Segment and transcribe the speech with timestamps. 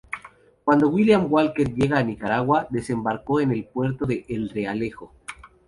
[0.63, 5.13] Cuando William Walker llega a Nicaragua, desembarco en el puerto de El Realejo.